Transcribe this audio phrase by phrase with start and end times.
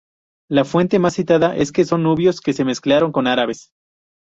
[0.49, 3.69] La fuente más citada es que son nubios que se mezclaron con árabes.